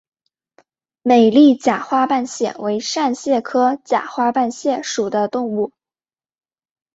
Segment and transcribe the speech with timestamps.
[1.03, 5.73] 美丽假花瓣蟹为扇蟹科假花瓣蟹属的动物。